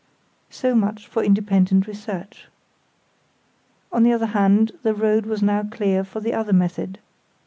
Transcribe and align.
So 0.49 0.73
much 0.73 1.05
for 1.05 1.23
independent 1.23 1.85
research. 1.85 2.47
On 3.91 4.01
the 4.01 4.11
other 4.13 4.25
hand 4.25 4.71
the 4.81 4.95
road 4.95 5.27
was 5.27 5.43
now 5.43 5.61
clear 5.61 6.03
for 6.03 6.19
the 6.19 6.33
other 6.33 6.53
method. 6.53 6.97